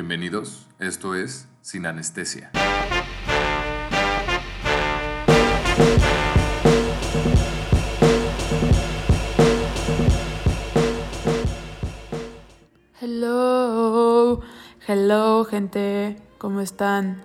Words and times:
Bienvenidos, 0.00 0.68
esto 0.78 1.16
es 1.16 1.48
Sin 1.60 1.84
Anestesia. 1.84 2.52
Hello, 13.00 14.40
hello 14.86 15.44
gente, 15.44 16.22
¿cómo 16.38 16.60
están? 16.60 17.24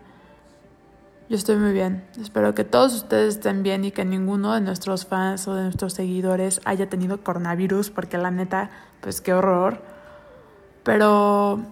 Yo 1.30 1.36
estoy 1.36 1.58
muy 1.58 1.74
bien. 1.74 2.04
Espero 2.20 2.56
que 2.56 2.64
todos 2.64 2.96
ustedes 2.96 3.36
estén 3.36 3.62
bien 3.62 3.86
y 3.86 3.92
que 3.92 4.04
ninguno 4.04 4.52
de 4.56 4.62
nuestros 4.62 5.06
fans 5.06 5.48
o 5.48 5.54
de 5.54 5.62
nuestros 5.62 5.94
seguidores 5.94 6.60
haya 6.66 6.90
tenido 6.90 7.24
coronavirus, 7.24 7.92
porque 7.92 8.18
la 8.18 8.32
neta, 8.32 8.72
pues 9.00 9.22
qué 9.22 9.32
horror. 9.36 9.80
Pero 10.84 11.64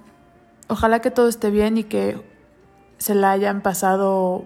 ojalá 0.71 1.01
que 1.01 1.11
todo 1.11 1.27
esté 1.27 1.51
bien 1.51 1.77
y 1.77 1.83
que 1.83 2.21
se 2.97 3.13
la 3.13 3.31
hayan 3.31 3.61
pasado 3.61 4.45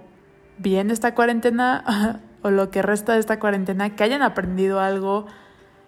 bien 0.58 0.90
esta 0.90 1.14
cuarentena 1.14 2.20
o 2.42 2.50
lo 2.50 2.72
que 2.72 2.82
resta 2.82 3.14
de 3.14 3.20
esta 3.20 3.40
cuarentena, 3.40 3.96
que 3.96 4.04
hayan 4.04 4.24
aprendido 4.24 4.80
algo, 4.80 5.28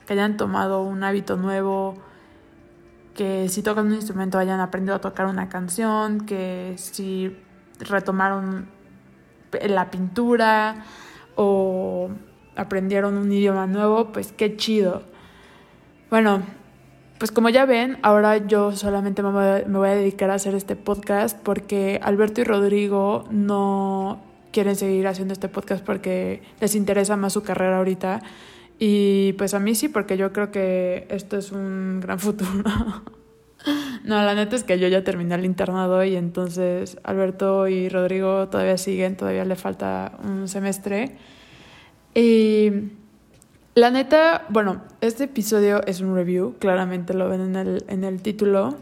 que 0.05 0.13
hayan 0.13 0.37
tomado 0.37 0.83
un 0.83 1.03
hábito 1.03 1.37
nuevo, 1.37 1.95
que 3.15 3.49
si 3.49 3.63
tocan 3.63 3.87
un 3.87 3.95
instrumento 3.95 4.37
hayan 4.37 4.59
aprendido 4.59 4.95
a 4.95 5.01
tocar 5.01 5.25
una 5.25 5.49
canción, 5.49 6.25
que 6.27 6.75
si 6.77 7.35
retomaron 7.79 8.69
la 9.67 9.89
pintura 9.89 10.85
o 11.35 12.09
aprendieron 12.55 13.17
un 13.17 13.31
idioma 13.31 13.65
nuevo, 13.65 14.11
pues 14.11 14.31
qué 14.33 14.55
chido. 14.55 15.01
Bueno, 16.11 16.43
pues 17.17 17.31
como 17.31 17.49
ya 17.49 17.65
ven, 17.65 17.97
ahora 18.03 18.37
yo 18.37 18.71
solamente 18.73 19.23
me 19.23 19.31
voy, 19.31 19.89
a, 19.89 19.95
dedicar 19.95 20.29
a 20.29 20.35
hacer 20.35 20.53
este 20.53 20.75
podcast 20.75 21.37
porque 21.41 21.99
Alberto 22.03 22.41
y 22.41 22.43
Rodrigo 22.43 23.25
no 23.31 24.21
quieren 24.51 24.75
seguir 24.75 25.07
haciendo 25.07 25.33
este 25.33 25.49
podcast 25.49 25.83
porque 25.83 26.41
les 26.59 26.75
interesa 26.75 27.17
más 27.17 27.33
su 27.33 27.43
carrera 27.43 27.77
ahorita. 27.77 28.21
Y 28.79 29.33
pues 29.33 29.55
a 29.55 29.59
mí 29.59 29.73
sí, 29.73 29.89
porque 29.89 30.17
yo 30.17 30.31
creo 30.31 30.51
que 30.51 31.07
esto 31.09 31.37
es 31.37 31.51
un 31.51 31.99
gran 32.01 32.19
futuro. 32.19 32.63
No, 34.03 34.23
la 34.23 34.35
neta 34.35 34.55
es 34.55 34.63
que 34.63 34.79
yo 34.79 34.87
ya 34.87 35.03
terminé 35.03 35.35
el 35.35 35.43
internado 35.43 36.01
y 36.03 36.15
entonces 36.15 36.97
Alberto 37.03 37.67
y 37.67 37.89
Rodrigo 37.89 38.47
todavía 38.47 38.77
siguen, 38.77 39.17
todavía 39.17 39.43
le 39.43 39.55
falta 39.55 40.17
un 40.23 40.47
semestre. 40.47 41.17
Y 42.15 42.71
la 43.77 43.91
neta, 43.91 44.43
bueno, 44.49 44.81
este 45.01 45.25
episodio 45.25 45.85
es 45.85 46.01
un 46.01 46.15
review, 46.15 46.55
claramente 46.57 47.13
lo 47.13 47.29
ven 47.29 47.41
en 47.41 47.55
el, 47.55 47.85
en 47.87 48.03
el 48.03 48.23
título. 48.23 48.75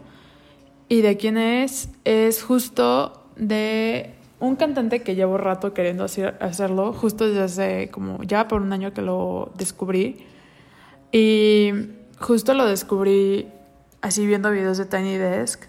¿Y 0.88 1.02
de 1.02 1.18
quién 1.18 1.36
es? 1.36 1.90
Es 2.04 2.42
justo 2.42 3.28
de 3.36 4.14
un 4.40 4.56
cantante 4.56 5.02
que 5.02 5.14
llevo 5.14 5.36
rato 5.36 5.74
queriendo 5.74 6.04
hacer, 6.04 6.38
hacerlo, 6.40 6.94
justo 6.94 7.26
desde 7.26 7.42
hace 7.42 7.90
como 7.90 8.22
ya 8.22 8.48
por 8.48 8.62
un 8.62 8.72
año 8.72 8.94
que 8.94 9.02
lo 9.02 9.52
descubrí. 9.58 10.24
Y 11.12 11.72
justo 12.18 12.54
lo 12.54 12.64
descubrí 12.64 13.48
así 14.00 14.26
viendo 14.26 14.50
videos 14.50 14.78
de 14.78 14.86
Tiny 14.86 15.18
Desk 15.18 15.64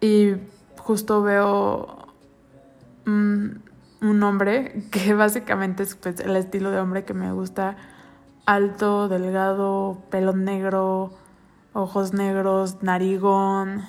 y 0.00 0.32
justo 0.78 1.22
veo 1.22 2.06
un, 3.04 4.22
hombre 4.22 4.84
que 4.90 5.12
básicamente 5.12 5.82
es 5.82 5.94
pues, 5.94 6.20
el 6.20 6.36
estilo 6.36 6.70
de 6.70 6.78
hombre 6.78 7.04
que 7.04 7.12
me 7.12 7.32
gusta, 7.32 7.76
alto, 8.46 9.08
delgado, 9.08 9.98
pelo 10.10 10.32
negro, 10.32 11.12
ojos 11.72 12.12
negros, 12.12 12.82
narigón 12.82 13.84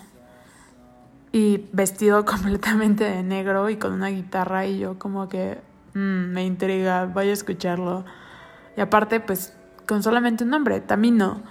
y 1.31 1.69
vestido 1.71 2.25
completamente 2.25 3.03
de 3.03 3.23
negro 3.23 3.69
y 3.69 3.77
con 3.77 3.93
una 3.93 4.09
guitarra 4.09 4.65
y 4.65 4.79
yo 4.79 4.99
como 4.99 5.29
que 5.29 5.59
mm, 5.93 6.31
me 6.33 6.45
intriga, 6.45 7.05
voy 7.05 7.29
a 7.29 7.33
escucharlo. 7.33 8.05
Y 8.77 8.81
aparte 8.81 9.19
pues 9.19 9.53
con 9.87 10.03
solamente 10.03 10.43
un 10.43 10.51
nombre, 10.51 10.79
Tamino. 10.79 11.41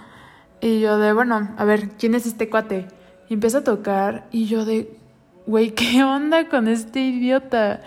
Y 0.61 0.79
yo 0.79 0.97
de, 0.99 1.13
bueno, 1.13 1.49
a 1.57 1.65
ver, 1.65 1.89
¿quién 1.89 2.15
es 2.15 2.25
este 2.25 2.49
cuate? 2.49 2.87
Y 3.29 3.33
empieza 3.33 3.59
a 3.59 3.63
tocar 3.63 4.27
y 4.31 4.45
yo 4.45 4.65
de, 4.65 4.97
güey, 5.47 5.71
¿qué 5.71 6.03
onda 6.03 6.47
con 6.49 6.67
este 6.67 6.99
idiota? 7.01 7.81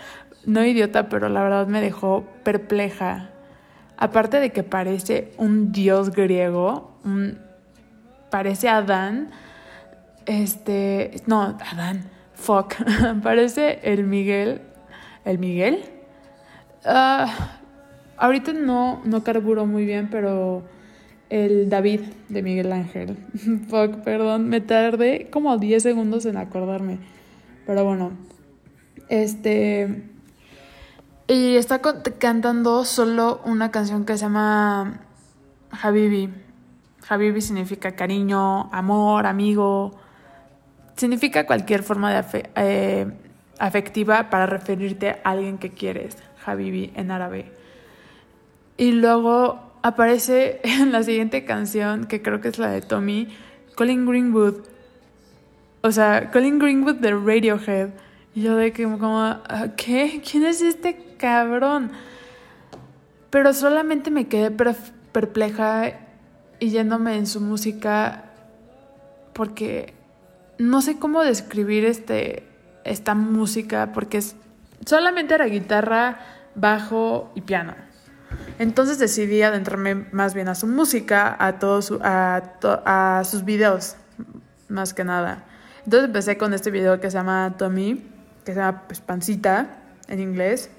No 0.45 0.63
idiota, 0.63 1.09
pero 1.09 1.29
la 1.29 1.41
verdad 1.43 1.67
me 1.67 1.81
dejó 1.81 2.25
perpleja. 2.43 3.31
Aparte 3.97 4.39
de 4.39 4.51
que 4.51 4.63
parece 4.63 5.31
un 5.37 5.71
dios 5.71 6.11
griego, 6.11 6.99
parece 8.29 8.67
Adán, 8.67 9.31
este, 10.25 11.21
no, 11.27 11.57
Adán, 11.71 12.09
fuck, 12.33 12.75
parece 13.23 13.79
el 13.83 14.03
Miguel, 14.03 14.61
¿el 15.23 15.39
Miguel? 15.39 15.83
Ah, 16.83 17.59
ahorita 18.17 18.53
no, 18.53 19.01
no 19.05 19.23
carburo 19.23 19.65
muy 19.65 19.85
bien, 19.85 20.09
pero 20.09 20.63
el 21.29 21.69
David 21.69 22.01
de 22.29 22.41
Miguel 22.41 22.71
Ángel. 22.71 23.17
Fuck, 23.67 24.03
perdón, 24.03 24.47
me 24.47 24.61
tardé 24.61 25.29
como 25.29 25.57
10 25.57 25.81
segundos 25.81 26.25
en 26.25 26.37
acordarme. 26.37 26.99
Pero 27.65 27.83
bueno, 27.83 28.11
este... 29.09 30.11
Y 31.27 31.55
está 31.55 31.81
cantando 31.81 32.85
solo 32.85 33.41
una 33.45 33.71
canción 33.71 34.05
que 34.05 34.13
se 34.13 34.19
llama 34.25 34.99
Habibi. 35.71 36.29
Habibi 37.09 37.41
significa 37.41 37.95
cariño, 37.95 38.71
amor, 38.71 39.25
amigo. 39.25 39.91
Significa 40.95 41.47
cualquier 41.47 41.81
forma 41.81 42.13
de 42.13 42.49
eh, 42.55 43.07
afectiva 43.57 44.29
para 44.29 44.45
referirte 44.45 45.09
a 45.23 45.31
alguien 45.31 45.57
que 45.57 45.71
quieres. 45.71 46.15
Habibi 46.45 46.91
en 46.95 47.09
árabe. 47.09 47.51
Y 48.77 48.91
luego 48.91 49.79
aparece 49.81 50.61
en 50.63 50.91
la 50.91 51.01
siguiente 51.01 51.43
canción, 51.43 52.05
que 52.05 52.21
creo 52.21 52.39
que 52.39 52.49
es 52.49 52.59
la 52.59 52.69
de 52.69 52.81
Tommy, 52.81 53.29
Colin 53.75 54.05
Greenwood. 54.05 54.57
O 55.81 55.91
sea, 55.91 56.29
Colin 56.31 56.59
Greenwood 56.59 56.97
de 56.97 57.11
Radiohead. 57.11 57.89
Y 58.35 58.41
yo 58.41 58.57
de 58.57 58.73
que 58.73 58.83
como, 58.83 59.21
ah, 59.21 59.69
¿qué? 59.77 60.21
¿Quién 60.29 60.45
es 60.45 60.61
este 60.61 61.15
cabrón? 61.17 61.91
Pero 63.29 63.53
solamente 63.53 64.11
me 64.11 64.27
quedé 64.27 64.51
perpleja 65.11 65.93
y 66.59 66.69
yéndome 66.69 67.15
en 67.15 67.27
su 67.27 67.39
música 67.39 68.25
porque 69.33 69.93
no 70.57 70.81
sé 70.81 70.99
cómo 70.99 71.23
describir 71.23 71.85
este, 71.85 72.43
esta 72.83 73.15
música 73.15 73.91
porque 73.93 74.17
es 74.17 74.35
solamente 74.85 75.33
era 75.33 75.45
guitarra, 75.45 76.19
bajo 76.55 77.31
y 77.35 77.41
piano. 77.41 77.73
Entonces 78.59 78.99
decidí 78.99 79.41
adentrarme 79.41 79.95
más 80.11 80.33
bien 80.33 80.47
a 80.47 80.55
su 80.55 80.67
música, 80.67 81.35
a, 81.39 81.59
todos 81.59 81.93
a, 82.01 83.21
sus 83.25 83.43
videos, 83.45 83.95
más 84.69 84.93
que 84.93 85.03
nada. 85.03 85.43
Entonces 85.83 86.07
empecé 86.07 86.37
con 86.37 86.53
este 86.53 86.71
video 86.71 86.99
que 86.99 87.11
se 87.11 87.17
llama 87.17 87.55
Tommy, 87.57 88.14
que 88.45 88.53
se 88.53 88.59
llama 88.59 88.83
pues, 88.87 89.01
Pancita 89.01 89.77
en 90.07 90.19
inglés. 90.19 90.69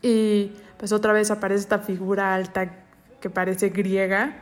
Y 0.00 0.52
pues 0.78 0.92
otra 0.92 1.12
vez 1.12 1.30
aparece 1.30 1.62
esta 1.62 1.80
figura 1.80 2.34
alta 2.34 2.70
que 3.20 3.28
parece 3.28 3.70
griega. 3.70 4.36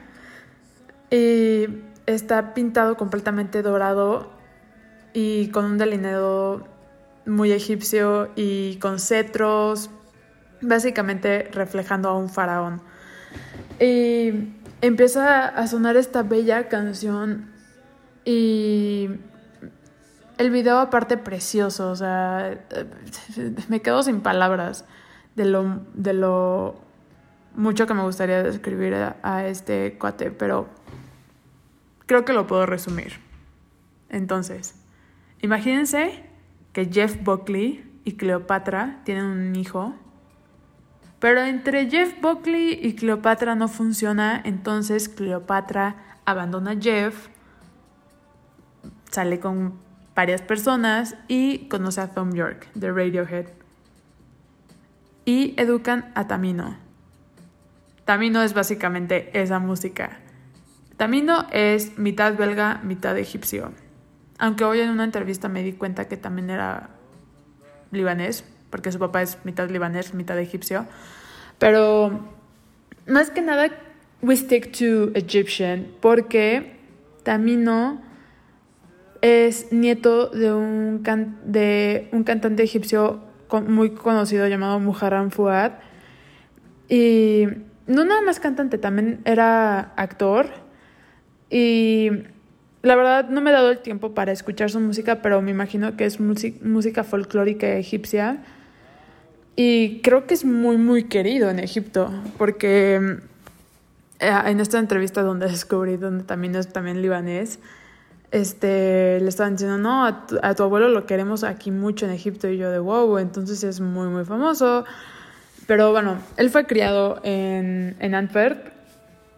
Y 1.10 1.66
está 2.06 2.54
pintado 2.54 2.96
completamente 2.96 3.62
dorado 3.62 4.30
y 5.12 5.48
con 5.48 5.64
un 5.64 5.78
delineado 5.78 6.68
muy 7.24 7.52
egipcio 7.52 8.30
y 8.36 8.76
con 8.76 9.00
cetros, 9.00 9.90
básicamente 10.60 11.48
reflejando 11.52 12.08
a 12.08 12.16
un 12.16 12.28
faraón. 12.28 12.82
Y 13.80 14.52
empieza 14.80 15.48
a 15.48 15.66
sonar 15.66 15.96
esta 15.96 16.22
bella 16.22 16.68
canción 16.68 17.50
y 18.24 19.08
el 20.38 20.50
video 20.50 20.78
aparte 20.78 21.16
precioso, 21.16 21.90
o 21.90 21.96
sea, 21.96 22.66
me 23.68 23.82
quedo 23.82 24.02
sin 24.02 24.20
palabras 24.20 24.84
de 25.34 25.44
lo, 25.44 25.80
de 25.94 26.12
lo 26.12 26.80
mucho 27.54 27.86
que 27.86 27.94
me 27.94 28.02
gustaría 28.02 28.42
describir 28.42 28.94
a, 28.94 29.16
a 29.22 29.46
este 29.46 29.96
cuate, 29.98 30.30
pero 30.30 30.68
creo 32.06 32.24
que 32.24 32.32
lo 32.32 32.46
puedo 32.46 32.66
resumir. 32.66 33.14
Entonces, 34.08 34.74
imagínense 35.40 36.24
que 36.72 36.86
Jeff 36.86 37.22
Buckley 37.22 38.00
y 38.04 38.12
Cleopatra 38.12 39.00
tienen 39.04 39.24
un 39.24 39.56
hijo 39.56 39.94
pero 41.18 41.42
entre 41.42 41.88
Jeff 41.88 42.20
Buckley 42.20 42.78
y 42.80 42.94
Cleopatra 42.94 43.54
no 43.54 43.68
funciona, 43.68 44.40
entonces 44.44 45.08
Cleopatra 45.08 45.96
abandona 46.24 46.72
a 46.72 46.76
Jeff, 46.80 47.28
sale 49.10 49.40
con 49.40 49.74
varias 50.16 50.42
personas 50.42 51.14
y 51.28 51.68
conoce 51.68 52.00
a 52.00 52.08
Tom 52.08 52.32
York 52.32 52.66
de 52.74 52.90
Radiohead. 52.90 53.46
Y 55.26 55.54
educan 55.60 56.10
a 56.14 56.26
Tamino. 56.26 56.76
Tamino 58.04 58.42
es 58.42 58.54
básicamente 58.54 59.30
esa 59.40 59.58
música. 59.58 60.18
Tamino 60.96 61.46
es 61.52 61.98
mitad 61.98 62.34
belga, 62.36 62.80
mitad 62.82 63.18
egipcio. 63.18 63.72
Aunque 64.38 64.64
hoy 64.64 64.80
en 64.80 64.90
una 64.90 65.04
entrevista 65.04 65.48
me 65.48 65.62
di 65.62 65.72
cuenta 65.72 66.08
que 66.08 66.16
también 66.16 66.48
era 66.50 66.90
libanés, 67.90 68.44
porque 68.70 68.92
su 68.92 68.98
papá 68.98 69.22
es 69.22 69.38
mitad 69.44 69.68
libanés, 69.68 70.14
mitad 70.14 70.38
egipcio. 70.38 70.86
Pero 71.58 72.26
más 73.06 73.30
que 73.30 73.42
nada, 73.42 73.70
we 74.22 74.36
stick 74.36 74.72
to 74.72 75.10
Egyptian, 75.14 75.88
porque 76.00 76.78
Tamino 77.22 78.00
es 79.22 79.72
nieto 79.72 80.28
de 80.28 80.52
un, 80.52 81.02
de 81.44 82.08
un 82.12 82.24
cantante 82.24 82.62
egipcio 82.62 83.20
muy 83.66 83.90
conocido 83.90 84.46
llamado 84.46 84.78
Muharram 84.80 85.30
Fuad. 85.30 85.72
Y 86.88 87.46
no 87.86 88.04
nada 88.04 88.22
más 88.22 88.40
cantante, 88.40 88.78
también 88.78 89.20
era 89.24 89.92
actor. 89.96 90.48
Y 91.50 92.10
la 92.82 92.96
verdad 92.96 93.28
no 93.28 93.40
me 93.40 93.50
he 93.50 93.52
dado 93.52 93.70
el 93.70 93.78
tiempo 93.78 94.14
para 94.14 94.32
escuchar 94.32 94.70
su 94.70 94.80
música, 94.80 95.22
pero 95.22 95.42
me 95.42 95.50
imagino 95.50 95.96
que 95.96 96.04
es 96.04 96.20
música 96.20 97.04
folclórica 97.04 97.68
egipcia. 97.68 98.44
Y 99.56 100.00
creo 100.02 100.26
que 100.26 100.34
es 100.34 100.44
muy, 100.44 100.76
muy 100.76 101.04
querido 101.04 101.48
en 101.48 101.58
Egipto, 101.58 102.12
porque 102.36 103.18
eh, 104.18 104.40
en 104.46 104.60
esta 104.60 104.78
entrevista 104.78 105.22
donde 105.22 105.46
descubrí, 105.46 105.96
donde 105.96 106.24
también 106.24 106.54
es 106.54 106.72
también 106.72 107.00
libanés, 107.00 107.58
este, 108.30 109.20
le 109.20 109.28
estaban 109.28 109.54
diciendo, 109.54 109.78
no, 109.78 110.04
a 110.04 110.26
tu, 110.26 110.38
a 110.42 110.54
tu, 110.54 110.62
abuelo 110.62 110.88
lo 110.88 111.06
queremos 111.06 111.44
aquí 111.44 111.70
mucho 111.70 112.06
en 112.06 112.12
Egipto 112.12 112.48
y 112.48 112.58
yo 112.58 112.70
de 112.70 112.78
wow, 112.78 113.18
entonces 113.18 113.62
es 113.64 113.80
muy, 113.80 114.08
muy 114.08 114.24
famoso. 114.24 114.84
Pero 115.66 115.90
bueno, 115.90 116.18
él 116.36 116.50
fue 116.50 116.66
criado 116.66 117.20
en, 117.24 117.96
en 117.98 118.14
Antwerp, 118.14 118.72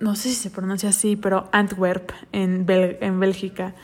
no 0.01 0.15
sé 0.15 0.29
si 0.29 0.35
se 0.35 0.51
pronuncia 0.51 0.91
así, 0.91 1.17
pero 1.17 1.49
Antwerp, 1.53 2.11
en, 2.33 2.67
en 2.69 3.21
Bélgica, 3.21 3.75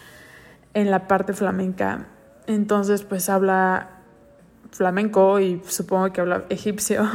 en 0.75 0.91
la 0.91 1.09
parte 1.09 1.33
flamenca. 1.33 2.07
Entonces, 2.47 3.03
pues 3.03 3.29
habla 3.29 3.91
flamenco 4.71 5.41
y 5.41 5.63
supongo 5.67 6.13
que 6.13 6.21
habla 6.21 6.45
egipcio. 6.51 7.09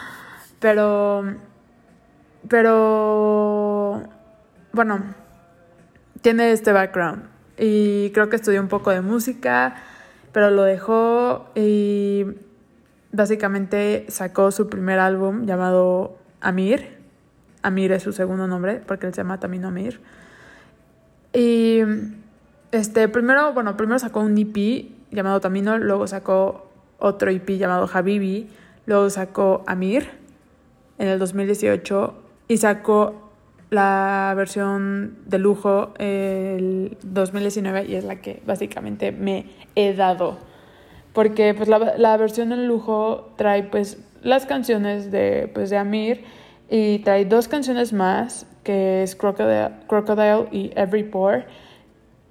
pero, 0.60 1.36
pero, 2.48 4.02
bueno, 4.72 5.14
tiene 6.22 6.52
este 6.52 6.72
background. 6.72 7.24
Y 7.58 8.10
creo 8.10 8.28
que 8.28 8.36
estudió 8.36 8.60
un 8.60 8.68
poco 8.68 8.90
de 8.90 9.00
música, 9.00 9.76
pero 10.32 10.50
lo 10.50 10.62
dejó 10.62 11.50
y 11.54 12.24
básicamente 13.12 14.06
sacó 14.08 14.50
su 14.50 14.68
primer 14.68 14.98
álbum 14.98 15.46
llamado 15.46 16.16
Amir. 16.40 16.98
Amir 17.62 17.92
es 17.92 18.02
su 18.02 18.12
segundo 18.12 18.46
nombre, 18.46 18.80
porque 18.86 19.06
él 19.06 19.14
se 19.14 19.20
llama 19.20 19.38
también 19.40 19.64
Amir. 19.64 20.00
Y 21.32 21.80
este, 22.72 23.08
primero, 23.08 23.52
bueno, 23.52 23.76
primero 23.76 23.98
sacó 23.98 24.20
un 24.20 24.38
EP 24.38 24.90
llamado 25.10 25.40
Tamino, 25.40 25.78
luego 25.78 26.06
sacó 26.06 26.70
otro 26.98 27.30
EP 27.30 27.48
llamado 27.50 27.88
Habibi, 27.92 28.48
luego 28.86 29.10
sacó 29.10 29.64
Amir 29.66 30.08
en 30.98 31.08
el 31.08 31.18
2018 31.18 32.14
y 32.48 32.56
sacó 32.58 33.29
la 33.70 34.32
versión 34.36 35.18
de 35.26 35.38
lujo 35.38 35.94
el 35.98 36.98
2019 37.02 37.86
y 37.86 37.94
es 37.94 38.04
la 38.04 38.16
que 38.16 38.42
básicamente 38.44 39.12
me 39.12 39.46
he 39.76 39.94
dado 39.94 40.38
porque 41.12 41.54
pues 41.54 41.68
la, 41.68 41.96
la 41.96 42.16
versión 42.16 42.52
en 42.52 42.66
lujo 42.66 43.32
trae 43.36 43.64
pues 43.64 43.98
las 44.22 44.46
canciones 44.46 45.10
de, 45.10 45.50
pues, 45.52 45.70
de 45.70 45.76
Amir 45.76 46.24
y 46.68 47.00
trae 47.00 47.24
dos 47.24 47.48
canciones 47.48 47.92
más 47.92 48.46
que 48.62 49.02
es 49.02 49.16
Crocodile, 49.16 49.72
Crocodile 49.86 50.48
y 50.52 50.70
Every 50.76 51.04
Pore, 51.04 51.46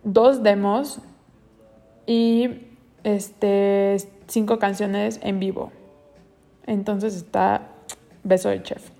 dos 0.03 0.43
demos 0.43 1.01
y 2.05 2.67
este 3.03 3.97
cinco 4.27 4.59
canciones 4.59 5.19
en 5.23 5.39
vivo. 5.39 5.71
Entonces 6.65 7.15
está 7.15 7.69
beso 8.23 8.49
de 8.49 8.61
chef. 8.61 8.91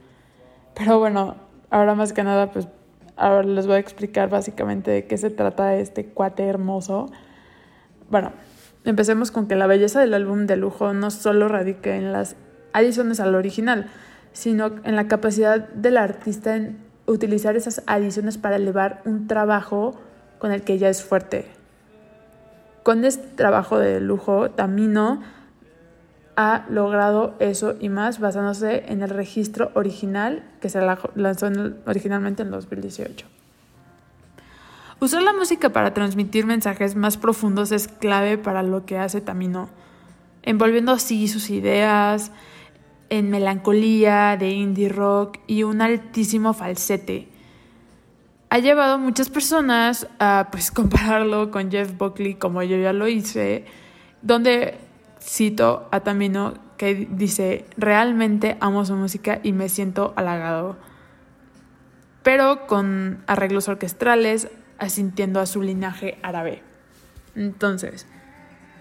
Pero 0.73 0.99
bueno, 0.99 1.35
ahora 1.69 1.95
más 1.95 2.13
que 2.13 2.23
nada 2.23 2.51
pues 2.51 2.67
ahora 3.15 3.43
les 3.43 3.67
voy 3.67 3.75
a 3.75 3.79
explicar 3.79 4.29
básicamente 4.29 4.91
de 4.91 5.07
qué 5.07 5.17
se 5.17 5.29
trata 5.29 5.75
este 5.75 6.05
cuate 6.05 6.45
hermoso. 6.45 7.07
Bueno, 8.09 8.31
Empecemos 8.85 9.31
con 9.31 9.47
que 9.47 9.55
la 9.55 9.67
belleza 9.67 9.99
del 9.99 10.13
álbum 10.13 10.47
de 10.47 10.55
lujo 10.55 10.93
no 10.93 11.11
solo 11.11 11.47
radica 11.47 11.95
en 11.95 12.13
las 12.13 12.35
adiciones 12.71 13.19
al 13.19 13.35
original, 13.35 13.87
sino 14.31 14.71
en 14.83 14.95
la 14.95 15.07
capacidad 15.07 15.67
del 15.69 15.97
artista 15.97 16.55
en 16.55 16.79
utilizar 17.05 17.57
esas 17.57 17.83
adiciones 17.87 18.37
para 18.37 18.55
elevar 18.55 19.01
un 19.05 19.27
trabajo 19.27 19.99
con 20.37 20.51
el 20.53 20.61
que 20.61 20.77
ya 20.77 20.87
es 20.87 21.03
fuerte. 21.03 21.45
Con 22.83 23.03
este 23.03 23.27
trabajo 23.27 23.77
de 23.77 23.99
lujo, 23.99 24.49
Tamino 24.51 25.21
ha 26.41 26.65
logrado 26.69 27.35
eso 27.39 27.75
y 27.81 27.89
más 27.89 28.21
basándose 28.21 28.85
en 28.87 29.01
el 29.01 29.09
registro 29.09 29.71
original 29.73 30.41
que 30.61 30.69
se 30.69 30.79
lanzó 31.15 31.49
originalmente 31.85 32.43
en 32.43 32.51
2018. 32.51 33.25
Usar 35.01 35.21
la 35.21 35.33
música 35.33 35.71
para 35.71 35.93
transmitir 35.93 36.45
mensajes 36.45 36.95
más 36.95 37.17
profundos 37.17 37.73
es 37.73 37.89
clave 37.89 38.37
para 38.37 38.63
lo 38.63 38.85
que 38.85 38.97
hace 38.97 39.19
Tamino, 39.19 39.67
envolviendo 40.41 40.93
así 40.93 41.27
sus 41.27 41.49
ideas 41.49 42.31
en 43.09 43.29
melancolía 43.29 44.37
de 44.37 44.51
indie 44.51 44.87
rock 44.87 45.39
y 45.45 45.63
un 45.63 45.81
altísimo 45.81 46.53
falsete. 46.53 47.27
Ha 48.49 48.59
llevado 48.59 48.97
muchas 48.97 49.29
personas 49.29 50.07
a 50.19 50.47
pues 50.51 50.71
compararlo 50.71 51.51
con 51.51 51.69
Jeff 51.69 51.97
Buckley 51.97 52.35
como 52.35 52.63
yo 52.63 52.77
ya 52.77 52.93
lo 52.93 53.09
hice, 53.09 53.65
donde 54.21 54.87
cito 55.21 55.87
a 55.91 56.01
Tamino 56.01 56.53
que 56.77 57.07
dice, 57.11 57.65
realmente 57.77 58.57
amo 58.61 58.85
su 58.85 58.95
música 58.95 59.39
y 59.43 59.51
me 59.51 59.69
siento 59.69 60.13
halagado. 60.15 60.77
Pero 62.23 62.67
con 62.67 63.23
arreglos 63.27 63.67
orquestrales, 63.67 64.49
asintiendo 64.77 65.39
a 65.39 65.45
su 65.45 65.61
linaje 65.61 66.17
árabe. 66.21 66.63
Entonces, 67.35 68.07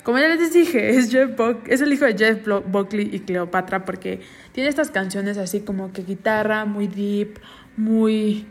como 0.05 0.19
ya 0.19 0.29
les 0.29 0.53
dije, 0.53 0.91
es, 0.91 1.11
Jeff 1.11 1.39
es 1.67 1.81
el 1.81 1.93
hijo 1.93 2.05
de 2.05 2.17
Jeff 2.17 2.47
Buckley 2.67 3.11
y 3.13 3.21
Cleopatra 3.21 3.85
porque 3.85 4.21
tiene 4.53 4.71
estas 4.71 4.91
canciones 4.91 5.37
así 5.37 5.61
como 5.61 5.93
que 5.93 6.03
guitarra, 6.03 6.65
muy 6.65 6.87
deep, 6.87 7.41
muy, 7.77 8.47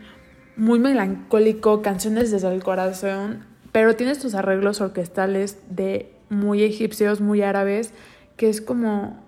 muy 0.56 0.78
melancólico, 0.78 1.82
canciones 1.82 2.30
desde 2.30 2.52
el 2.54 2.62
corazón, 2.62 3.44
pero 3.72 3.96
tiene 3.96 4.12
estos 4.12 4.34
arreglos 4.34 4.80
orquestales 4.80 5.58
de 5.68 6.17
muy 6.30 6.62
egipcios, 6.62 7.20
muy 7.20 7.42
árabes, 7.42 7.92
que 8.36 8.48
es 8.48 8.60
como, 8.60 9.22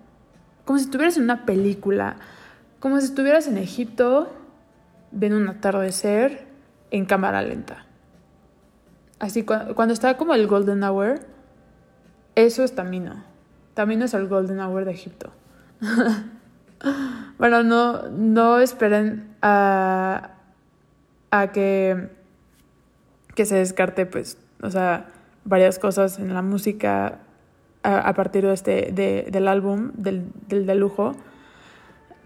como 0.65 0.79
si 0.79 0.85
estuvieras 0.85 1.17
en 1.17 1.23
una 1.23 1.45
película, 1.45 2.17
como 2.79 2.99
si 2.99 3.05
estuvieras 3.05 3.47
en 3.47 3.57
Egipto, 3.57 4.31
ven 5.11 5.33
un 5.33 5.47
atardecer 5.47 6.47
en 6.89 7.05
cámara 7.05 7.41
lenta. 7.41 7.85
Así 9.19 9.43
cuando 9.43 9.93
está 9.93 10.17
como 10.17 10.33
el 10.33 10.47
Golden 10.47 10.83
Hour, 10.83 11.19
eso 12.35 12.63
es 12.63 12.73
Tamino. 12.73 13.23
Tamino 13.73 14.05
es 14.05 14.13
el 14.13 14.27
Golden 14.27 14.59
Hour 14.59 14.85
de 14.85 14.91
Egipto. 14.91 15.31
bueno, 17.37 17.63
no, 17.63 18.09
no 18.09 18.59
esperen 18.59 19.35
a, 19.41 20.31
a 21.29 21.51
que, 21.51 22.09
que 23.35 23.45
se 23.45 23.57
descarte, 23.57 24.05
pues, 24.05 24.37
o 24.63 24.69
sea, 24.71 25.07
varias 25.43 25.79
cosas 25.79 26.19
en 26.19 26.33
la 26.33 26.41
música 26.41 27.19
a, 27.83 28.13
partir 28.13 28.45
de 28.45 28.53
este, 28.53 28.91
de, 28.91 29.27
del 29.31 29.47
álbum, 29.47 29.91
del, 29.95 30.27
del 30.47 30.65
de 30.65 30.75
lujo. 30.75 31.15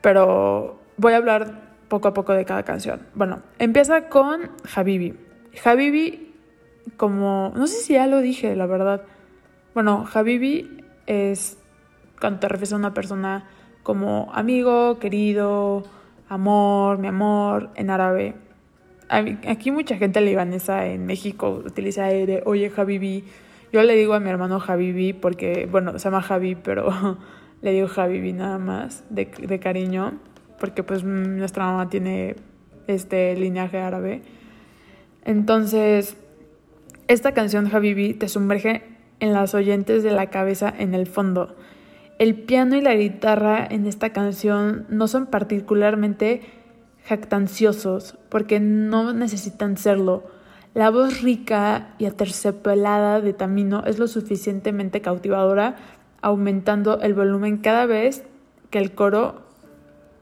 Pero 0.02 0.80
voy 0.98 1.14
a 1.14 1.18
hablar 1.18 1.66
poco 1.88 2.08
a 2.08 2.14
poco 2.14 2.34
de 2.34 2.46
cada 2.46 2.64
canción. 2.64 3.02
Bueno, 3.14 3.42
empieza 3.60 4.10
con 4.10 4.52
Habibi. 4.76 5.18
Habibi 5.64 6.34
como, 6.98 7.52
no 7.56 7.68
sé 7.68 7.78
si 7.82 7.94
ya 7.94 8.08
lo 8.08 8.20
dije, 8.22 8.56
la 8.56 8.66
verdad. 8.66 9.04
Bueno, 9.74 10.06
Habibi 10.14 10.84
es 11.06 11.58
cuando 12.20 12.40
te 12.40 12.48
refieres 12.48 12.74
a 12.74 12.78
una 12.78 12.94
persona 12.94 13.46
como 13.84 14.32
amigo, 14.34 15.00
querido, 15.00 15.84
amor, 16.30 16.98
mi 16.98 17.08
amor, 17.08 17.70
en 17.76 17.90
árabe. 17.90 18.36
Aquí 19.08 19.72
mucha 19.72 19.98
gente 19.98 20.20
libanesa 20.22 20.88
en 20.88 21.06
México 21.06 21.62
utiliza 21.66 22.06
de, 22.06 22.42
oye 22.46 22.72
Habibi. 22.76 23.24
Yo 23.72 23.84
le 23.84 23.96
digo 23.96 24.14
a 24.14 24.20
mi 24.20 24.30
hermano 24.30 24.62
Habibi 24.66 25.14
porque, 25.14 25.68
bueno, 25.70 26.00
se 26.00 26.06
llama 26.06 26.26
Habibi, 26.28 26.56
pero 26.62 27.18
le 27.62 27.72
digo 27.72 27.88
Habibi 27.96 28.34
nada 28.34 28.58
más, 28.58 29.04
de, 29.10 29.26
de 29.26 29.60
cariño, 29.60 30.20
porque 30.60 30.84
pues 30.84 31.04
nuestra 31.04 31.66
mamá 31.66 31.90
tiene 31.90 32.36
este 32.88 33.36
linaje 33.36 33.78
árabe. 33.80 34.22
Entonces, 35.24 36.18
esta 37.08 37.34
canción 37.34 37.70
Habibi 37.74 38.14
te 38.14 38.28
sumerge 38.28 38.84
en 39.20 39.34
las 39.34 39.54
oyentes 39.54 40.04
de 40.04 40.12
la 40.12 40.30
cabeza 40.30 40.74
en 40.78 40.94
el 40.94 41.08
fondo. 41.08 41.56
El 42.18 42.36
piano 42.36 42.76
y 42.76 42.82
la 42.82 42.96
guitarra 42.96 43.68
en 43.70 43.88
esta 43.88 44.12
canción 44.12 44.86
no 44.90 45.08
son 45.08 45.26
particularmente 45.26 46.42
jactanciosos 47.06 48.18
porque 48.30 48.60
no 48.60 49.14
necesitan 49.14 49.78
serlo. 49.78 50.24
La 50.74 50.90
voz 50.90 51.22
rica 51.22 51.94
y 52.00 52.06
aterciopelada 52.06 53.22
de 53.22 53.34
Tamino 53.34 53.84
es 53.86 53.98
lo 53.98 54.08
suficientemente 54.08 55.02
cautivadora, 55.02 55.78
aumentando 56.22 57.00
el 57.02 57.14
volumen 57.14 57.58
cada 57.58 57.86
vez 57.86 58.24
que 58.72 58.80
el 58.80 58.92
coro 58.92 59.44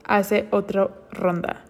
hace 0.04 0.46
otra 0.50 0.90
ronda. 1.10 1.64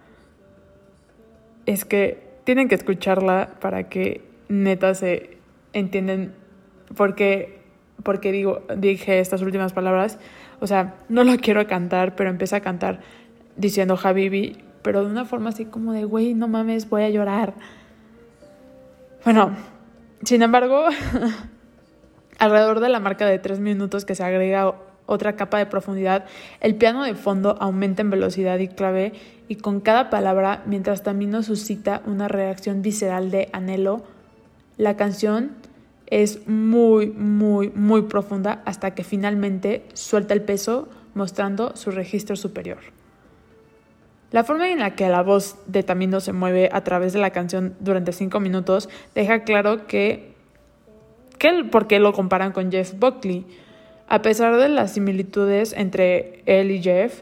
Es 1.65 1.85
que 1.85 2.23
tienen 2.43 2.67
que 2.67 2.75
escucharla 2.75 3.55
para 3.59 3.89
que 3.89 4.21
neta 4.49 4.93
se 4.93 5.37
entienden 5.73 6.35
por 6.95 7.15
qué, 7.15 7.61
porque 8.03 8.31
digo, 8.31 8.61
dije 8.77 9.19
estas 9.19 9.41
últimas 9.41 9.73
palabras. 9.73 10.19
O 10.59 10.67
sea, 10.67 10.95
no 11.09 11.23
lo 11.23 11.37
quiero 11.37 11.65
cantar, 11.65 12.15
pero 12.15 12.29
empecé 12.29 12.57
a 12.57 12.61
cantar 12.61 12.99
diciendo 13.57 13.97
Habibi, 14.01 14.57
pero 14.85 15.03
de 15.03 15.09
una 15.09 15.25
forma 15.25 15.49
así 15.49 15.65
como 15.65 15.93
de, 15.93 16.05
güey, 16.05 16.35
no 16.35 16.47
mames, 16.47 16.87
voy 16.87 17.01
a 17.01 17.09
llorar. 17.09 17.55
Bueno, 19.23 19.49
sin 20.23 20.43
embargo, 20.43 20.85
alrededor 22.37 22.79
de 22.81 22.89
la 22.89 22.99
marca 22.99 23.25
de 23.25 23.39
tres 23.39 23.59
minutos 23.59 24.05
que 24.05 24.13
se 24.13 24.23
agrega 24.23 24.75
otra 25.07 25.35
capa 25.35 25.57
de 25.57 25.65
profundidad, 25.65 26.25
el 26.61 26.75
piano 26.75 27.03
de 27.03 27.15
fondo 27.15 27.57
aumenta 27.59 28.03
en 28.03 28.11
velocidad 28.11 28.59
y 28.59 28.67
clave 28.67 29.13
y 29.47 29.55
con 29.55 29.79
cada 29.79 30.11
palabra, 30.11 30.61
mientras 30.67 31.01
Tamino 31.01 31.41
suscita 31.41 32.03
una 32.05 32.27
reacción 32.27 32.83
visceral 32.83 33.31
de 33.31 33.49
anhelo, 33.53 34.03
la 34.77 34.95
canción 34.95 35.53
es 36.05 36.47
muy, 36.47 37.07
muy, 37.07 37.71
muy 37.71 38.03
profunda 38.03 38.61
hasta 38.65 38.93
que 38.93 39.03
finalmente 39.03 39.87
suelta 39.93 40.35
el 40.35 40.43
peso 40.43 40.89
mostrando 41.15 41.75
su 41.75 41.89
registro 41.89 42.35
superior. 42.35 42.94
La 44.35 44.43
forma 44.43 44.69
en 44.69 44.79
la 44.79 44.95
que 44.95 45.07
la 45.07 45.23
voz 45.23 45.55
de 45.65 45.81
Tamino 45.81 46.19
se 46.19 46.33
mueve 46.33 46.67
a 46.73 46.83
través 46.83 47.13
de 47.13 47.19
la 47.19 47.29
canción 47.29 47.73
durante 47.79 48.11
cinco 48.11 48.41
minutos 48.41 48.89
deja 49.15 49.45
claro 49.45 49.87
que, 49.87 50.33
que 51.37 51.63
por 51.71 51.87
qué 51.87 51.99
lo 51.99 52.11
comparan 52.11 52.51
con 52.51 52.69
Jeff 52.69 52.95
Buckley. 52.99 53.45
A 54.09 54.21
pesar 54.21 54.57
de 54.57 54.67
las 54.67 54.91
similitudes 54.91 55.71
entre 55.71 56.43
él 56.47 56.69
y 56.69 56.83
Jeff, 56.83 57.21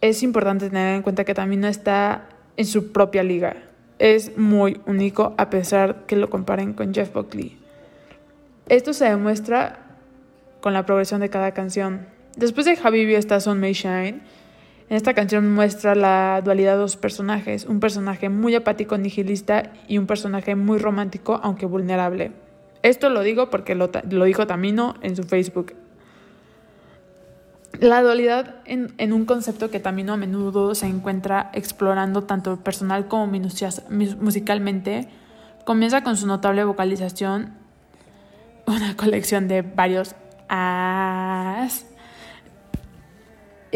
es 0.00 0.22
importante 0.22 0.70
tener 0.70 0.96
en 0.96 1.02
cuenta 1.02 1.24
que 1.24 1.34
Tamino 1.34 1.68
está 1.68 2.30
en 2.56 2.64
su 2.64 2.92
propia 2.92 3.22
liga. 3.22 3.58
Es 3.98 4.38
muy 4.38 4.80
único 4.86 5.34
a 5.36 5.50
pesar 5.50 6.06
que 6.06 6.16
lo 6.16 6.30
comparen 6.30 6.72
con 6.72 6.94
Jeff 6.94 7.12
Buckley. 7.12 7.58
Esto 8.70 8.94
se 8.94 9.04
demuestra 9.04 9.80
con 10.62 10.72
la 10.72 10.86
progresión 10.86 11.20
de 11.20 11.28
cada 11.28 11.52
canción. 11.52 12.06
Después 12.38 12.64
de 12.64 12.78
Habibi 12.82 13.16
está 13.16 13.38
Son 13.38 13.60
May 13.60 13.74
Shine. 13.74 14.22
En 14.88 14.96
esta 14.96 15.14
canción 15.14 15.52
muestra 15.52 15.94
la 15.96 16.40
dualidad 16.44 16.74
de 16.74 16.78
dos 16.78 16.96
personajes, 16.96 17.64
un 17.64 17.80
personaje 17.80 18.28
muy 18.28 18.54
apático 18.54 18.96
nihilista 18.96 19.72
y 19.88 19.98
un 19.98 20.06
personaje 20.06 20.54
muy 20.54 20.78
romántico 20.78 21.40
aunque 21.42 21.66
vulnerable. 21.66 22.32
Esto 22.82 23.10
lo 23.10 23.22
digo 23.22 23.50
porque 23.50 23.74
lo, 23.74 23.88
dijo 24.24 24.46
Tamino 24.46 24.94
en 25.02 25.16
su 25.16 25.24
Facebook. 25.24 25.74
La 27.80 28.00
dualidad 28.00 28.56
en, 28.64 28.94
en, 28.98 29.12
un 29.12 29.26
concepto 29.26 29.70
que 29.70 29.80
Tamino 29.80 30.12
a 30.12 30.16
menudo 30.16 30.74
se 30.76 30.86
encuentra 30.86 31.50
explorando 31.52 32.22
tanto 32.22 32.58
personal 32.58 33.08
como 33.08 33.26
musicalmente, 33.26 35.08
comienza 35.64 36.04
con 36.04 36.16
su 36.16 36.28
notable 36.28 36.62
vocalización 36.62 37.54
una 38.66 38.96
colección 38.96 39.48
de 39.48 39.62
varios 39.62 40.14
as. 40.48 41.86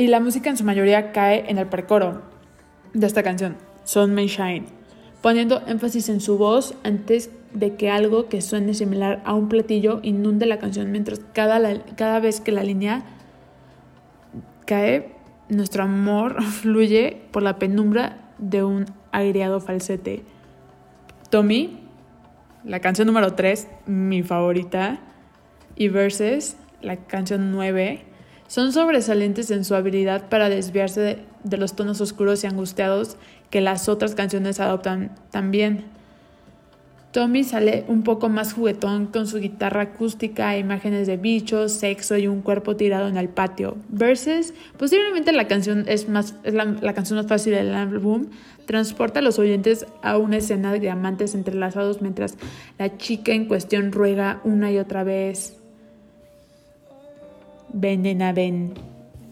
Y 0.00 0.06
la 0.06 0.18
música 0.18 0.48
en 0.48 0.56
su 0.56 0.64
mayoría 0.64 1.12
cae 1.12 1.44
en 1.50 1.58
el 1.58 1.66
precoro 1.66 2.22
de 2.94 3.06
esta 3.06 3.22
canción, 3.22 3.58
Sun 3.84 4.14
May 4.14 4.28
Shine, 4.28 4.64
poniendo 5.20 5.60
énfasis 5.66 6.08
en 6.08 6.22
su 6.22 6.38
voz 6.38 6.74
antes 6.84 7.28
de 7.52 7.74
que 7.74 7.90
algo 7.90 8.30
que 8.30 8.40
suene 8.40 8.72
similar 8.72 9.20
a 9.26 9.34
un 9.34 9.50
platillo 9.50 10.00
inunde 10.02 10.46
la 10.46 10.58
canción, 10.58 10.90
mientras 10.90 11.20
cada, 11.34 11.60
cada 11.96 12.18
vez 12.18 12.40
que 12.40 12.50
la 12.50 12.64
línea 12.64 13.02
cae, 14.64 15.12
nuestro 15.50 15.82
amor 15.82 16.42
fluye 16.62 17.20
por 17.30 17.42
la 17.42 17.58
penumbra 17.58 18.32
de 18.38 18.64
un 18.64 18.86
aireado 19.12 19.60
falsete. 19.60 20.22
Tommy 21.28 21.78
la 22.64 22.80
canción 22.80 23.06
número 23.06 23.34
3, 23.34 23.68
mi 23.84 24.22
favorita, 24.22 24.98
y 25.76 25.88
Verses, 25.88 26.56
la 26.80 26.96
canción 26.96 27.52
9, 27.52 28.06
son 28.50 28.72
sobresalientes 28.72 29.52
en 29.52 29.64
su 29.64 29.76
habilidad 29.76 30.28
para 30.28 30.48
desviarse 30.48 31.18
de, 31.44 31.56
los 31.56 31.76
tonos 31.76 32.00
oscuros 32.00 32.42
y 32.42 32.48
angustiados 32.48 33.16
que 33.48 33.60
las 33.60 33.88
otras 33.88 34.16
canciones 34.16 34.58
adoptan 34.58 35.14
también. 35.30 35.84
Tommy 37.12 37.44
sale 37.44 37.84
un 37.86 38.02
poco 38.02 38.28
más 38.28 38.52
juguetón 38.52 39.06
con 39.06 39.28
su 39.28 39.38
guitarra 39.38 39.82
acústica, 39.82 40.58
imágenes 40.58 41.06
de 41.06 41.16
bichos, 41.16 41.70
sexo 41.70 42.16
y 42.16 42.26
un 42.26 42.42
cuerpo 42.42 42.74
tirado 42.74 43.06
en 43.06 43.18
el 43.18 43.28
patio. 43.28 43.76
Verses, 43.88 44.52
posiblemente 44.76 45.30
la 45.30 45.46
canción 45.46 45.84
es, 45.86 46.08
más, 46.08 46.34
es 46.42 46.52
la, 46.52 46.64
la 46.64 46.92
canción 46.92 47.18
más 47.18 47.28
fácil 47.28 47.54
del 47.54 47.72
álbum, 47.72 48.30
transporta 48.66 49.20
a 49.20 49.22
los 49.22 49.38
oyentes 49.38 49.86
a 50.02 50.18
una 50.18 50.38
escena 50.38 50.72
de 50.72 50.80
diamantes 50.80 51.36
entrelazados 51.36 52.02
mientras 52.02 52.36
la 52.78 52.96
chica 52.98 53.30
en 53.30 53.44
cuestión 53.44 53.92
ruega 53.92 54.40
una 54.42 54.72
y 54.72 54.78
otra 54.78 55.04
vez. 55.04 55.59
Ven, 57.72 58.02
nena, 58.02 58.32
ven, 58.32 58.74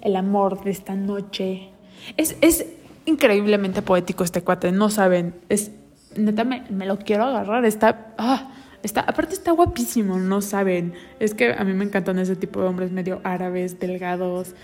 el 0.01 0.17
amor 0.17 0.63
de 0.63 0.71
esta 0.71 0.95
noche. 0.95 1.71
Es, 2.17 2.37
es 2.41 2.67
increíblemente 3.07 3.83
poético 3.83 4.25
este 4.25 4.43
cuate, 4.43 4.71
no 4.73 4.91
saben, 4.91 5.35
es 5.49 5.73
neta 6.17 6.45
me, 6.45 6.65
me 6.71 6.87
lo 6.87 6.99
quiero 6.99 7.25
agarrar, 7.25 7.65
está, 7.65 8.15
ah, 8.19 8.53
está, 8.83 9.01
aparte 9.01 9.35
está 9.35 9.53
guapísimo, 9.53 10.19
no 10.19 10.41
saben, 10.41 10.95
es 11.19 11.35
que 11.35 11.53
a 11.53 11.65
mí 11.65 11.73
me 11.73 11.85
encantan 11.85 12.19
ese 12.19 12.37
tipo 12.37 12.61
de 12.61 12.67
hombres 12.67 12.93
medio 12.93 13.21
árabes, 13.25 13.79
delgados, 13.81 14.55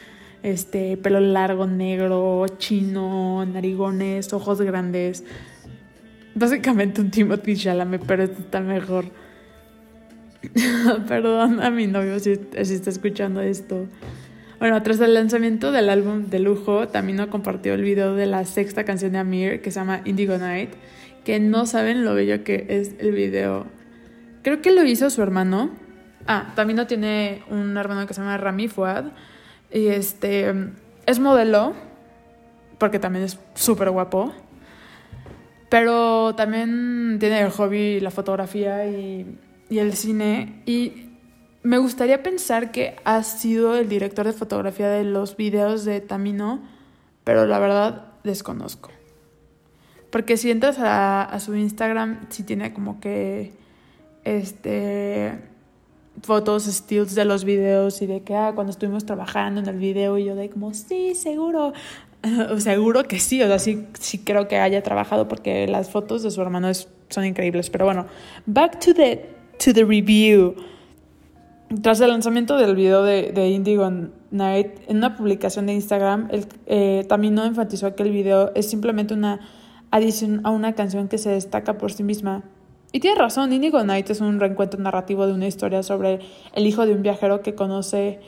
este, 0.43 0.97
pelo 0.97 1.21
largo, 1.21 1.67
negro, 1.67 2.47
chino, 2.59 3.45
narigones, 3.47 4.33
ojos 4.35 4.61
grandes. 4.61 5.25
Básicamente 6.35 7.01
un 7.01 7.11
Timothy 7.11 7.57
Chalamet, 7.57 8.03
pero 8.07 8.25
este 8.25 8.43
está 8.43 8.61
mejor. 8.61 9.07
Perdón 11.09 11.63
a 11.63 11.71
mi 11.71 11.87
novio 11.87 12.19
si, 12.19 12.37
si, 12.37 12.75
está 12.75 12.91
escuchando 12.91 13.41
esto. 13.41 13.87
Bueno, 14.59 14.83
tras 14.83 15.01
el 15.01 15.15
lanzamiento 15.15 15.73
del 15.73 15.91
álbum 15.91 16.31
de 16.31 16.39
lujo, 16.39 16.89
también 16.89 17.27
compartió 17.27 17.75
el 17.75 17.83
video 17.83 18.15
de 18.15 18.27
la 18.27 18.45
sexta 18.45 18.85
canción 18.85 19.13
de 19.13 19.19
Amir 19.19 19.61
que 19.61 19.71
se 19.71 19.81
llama 19.81 20.01
Indigo 20.05 20.39
Night, 20.39 20.71
que 21.25 21.41
no 21.41 21.67
saben 21.67 22.05
lo 22.05 22.15
bello 22.15 22.45
que 22.45 22.67
es 22.69 22.95
el 22.99 23.13
video. 23.13 23.67
Creo 24.43 24.63
que 24.63 24.73
lo 24.73 24.85
hizo 24.85 25.11
su 25.11 25.23
hermano. 25.23 25.71
Ah, 26.27 26.53
también 26.55 26.77
no 26.77 26.87
tiene 26.87 27.43
un 27.51 27.77
hermano 27.77 28.07
que 28.07 28.15
se 28.15 28.21
llama 28.21 28.37
Rami 28.39 28.69
Fuad 28.69 29.07
y 29.73 29.89
este 29.89 30.55
es 31.07 31.19
modelo, 31.19 31.75
porque 32.79 32.99
también 32.99 33.25
es 33.25 33.39
súper 33.55 33.91
guapo. 33.91 34.33
Pero 35.69 36.35
también 36.37 37.17
tiene 37.19 37.41
el 37.41 37.51
hobby, 37.51 38.01
la 38.01 38.11
fotografía 38.11 38.87
y, 38.87 39.27
y 39.75 39.81
el 39.81 39.95
cine. 39.95 40.63
Y 40.67 41.09
me 41.63 41.79
gustaría 41.79 42.23
pensar 42.23 42.71
que 42.71 42.97
ha 43.05 43.23
sido 43.25 43.77
el 43.77 43.89
director 43.89 44.25
de 44.25 44.33
fotografía 44.33 44.89
de 44.89 45.05
los 45.05 45.37
videos 45.37 45.85
de 45.85 46.01
Tamino, 46.01 46.63
pero 47.25 47.47
la 47.47 47.59
verdad 47.59 48.13
desconozco. 48.23 48.91
Porque 50.11 50.37
si 50.37 50.51
entras 50.53 50.77
a, 50.79 51.37
su 51.41 51.57
Instagram, 51.57 52.27
sí 52.29 52.45
tiene 52.45 52.73
como 52.73 53.01
que 53.01 53.53
este 54.23 55.51
fotos, 56.23 56.65
stills 56.65 57.17
de 57.17 57.25
los 57.25 57.45
videos 57.45 58.01
y 58.01 58.07
de 58.07 58.23
que, 58.23 58.37
ah, 58.37 58.53
cuando 58.55 58.71
estuvimos 58.71 59.05
trabajando 59.05 59.61
en 59.61 59.67
el 59.67 59.79
video 59.79 60.17
y 60.17 60.25
yo 60.25 60.37
de 60.37 60.49
como, 60.49 60.73
sí, 60.73 61.17
seguro, 61.17 61.73
seguro 62.59 63.03
que 63.03 63.19
sí, 63.19 63.43
o 63.43 63.49
sea, 63.49 63.59
sí, 63.59 63.89
sí 63.99 64.19
creo 64.19 64.47
que 64.47 64.59
haya 64.59 64.83
trabajado 64.85 65.27
porque 65.27 65.67
las 65.67 65.91
fotos 65.91 66.23
de 66.23 66.31
su 66.31 66.41
hermano 66.41 66.71
son 67.09 67.25
increíbles, 67.25 67.69
pero 67.69 67.85
bueno, 67.85 68.07
back 68.47 68.79
to 68.79 68.95
the, 68.95 69.35
to 69.59 69.73
the 69.73 69.85
review. 69.85 70.55
Tras 71.83 72.01
el 72.01 72.09
lanzamiento 72.09 72.57
del 72.57 72.77
video 72.77 73.03
de, 73.03 73.49
Indigo 73.49 73.91
Night, 74.31 74.81
en 74.87 74.99
una 74.99 75.17
publicación 75.17 75.67
de 75.67 75.75
Instagram, 75.75 76.29
el, 76.31 76.47
eh, 76.67 77.05
también 77.09 77.35
no 77.35 77.45
enfatizó 77.45 77.95
que 77.95 78.03
el 78.03 78.11
video 78.11 78.53
es 78.55 78.69
simplemente 78.69 79.15
una 79.15 79.41
adición 79.91 80.41
a 80.45 80.51
una 80.51 80.75
canción 80.75 81.09
que 81.09 81.19
se 81.19 81.31
destaca 81.31 81.79
por 81.79 81.93
sí 81.93 82.03
misma 82.03 82.45
y 82.95 83.01
tiene 83.01 83.19
razón, 83.19 83.53
Indigo 83.53 83.83
Night 83.83 84.09
es 84.11 84.21
un 84.21 84.39
reencuentro 84.39 84.79
narrativo 84.79 85.27
de 85.27 85.33
una 85.33 85.49
historia 85.49 85.83
sobre 85.83 86.21
el 86.53 86.65
hijo 86.65 86.87
de 86.87 86.93
un 86.93 87.03
viajero 87.03 87.43
que 87.43 87.57
conoce, 87.57 88.21